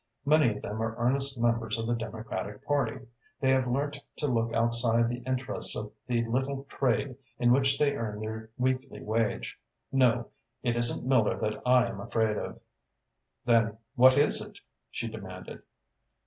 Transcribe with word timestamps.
Many 0.25 0.49
of 0.55 0.63
them 0.63 0.81
are 0.81 0.95
earnest 0.97 1.39
members 1.39 1.77
of 1.77 1.85
the 1.85 1.93
Democratic 1.93 2.65
Party. 2.65 3.05
They 3.39 3.51
have 3.51 3.67
learnt 3.67 3.99
to 4.15 4.25
look 4.25 4.51
outside 4.51 5.07
the 5.09 5.21
interests 5.27 5.75
of 5.75 5.91
the 6.07 6.25
little 6.25 6.63
trade 6.63 7.15
in 7.37 7.51
which 7.51 7.77
they 7.77 7.95
earn 7.95 8.19
their 8.19 8.49
weekly 8.57 9.03
wage. 9.03 9.59
No, 9.91 10.29
it 10.63 10.75
isn't 10.75 11.05
Miller 11.05 11.37
that 11.41 11.61
I 11.67 11.85
am 11.85 11.99
afraid 12.01 12.35
of." 12.35 12.59
"Then 13.45 13.77
what 13.93 14.17
is 14.17 14.41
it?" 14.41 14.59
she 14.89 15.07
demanded. 15.07 15.61